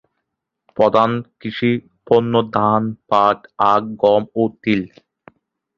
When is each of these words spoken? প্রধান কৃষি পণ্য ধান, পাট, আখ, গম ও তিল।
প্রধান 0.77 1.11
কৃষি 1.39 1.71
পণ্য 2.07 2.33
ধান, 2.53 2.81
পাট, 3.09 3.37
আখ, 3.71 3.83
গম 4.01 4.23
ও 4.35 4.43
তিল। 4.61 4.81